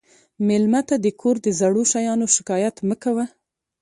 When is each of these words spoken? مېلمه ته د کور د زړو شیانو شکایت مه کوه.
مېلمه 0.47 0.81
ته 0.89 0.95
د 1.03 1.07
کور 1.21 1.35
د 1.45 1.47
زړو 1.59 1.81
شیانو 1.91 2.27
شکایت 2.35 2.75
مه 2.87 2.95
کوه. 3.03 3.25